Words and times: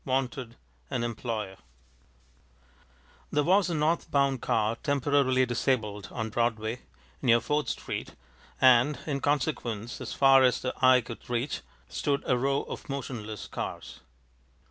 WANTED: 0.03 0.55
AN 0.89 1.03
EMPLOYER 1.03 1.57
There 3.31 3.43
was 3.43 3.69
a 3.69 3.75
north 3.75 4.09
bound 4.09 4.41
car 4.41 4.75
temporarily 4.77 5.45
disabled 5.45 6.07
on 6.11 6.31
Broadway, 6.31 6.79
near 7.21 7.39
Fourth 7.39 7.69
Street, 7.69 8.15
and, 8.59 8.97
in 9.05 9.19
consequence, 9.21 10.01
as 10.01 10.11
far 10.11 10.41
south 10.45 10.47
as 10.47 10.61
the 10.63 10.73
eye 10.83 11.01
could 11.01 11.29
reach 11.29 11.61
stood 11.87 12.23
a 12.25 12.35
row 12.35 12.63
of 12.63 12.89
motionless 12.89 13.45
cars. 13.45 13.99